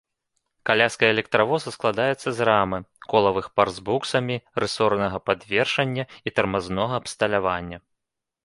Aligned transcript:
Каляска 0.67 1.05
электравоза 1.15 1.73
складаецца 1.75 2.27
з 2.37 2.47
рамы, 2.49 2.79
колавых 3.13 3.45
пар 3.59 3.67
з 3.75 3.79
буксамі, 3.91 4.37
рысорнага 4.65 5.17
падвешвання 5.31 6.03
і 6.17 6.29
тармазнога 6.41 6.93
абсталявання. 7.05 7.77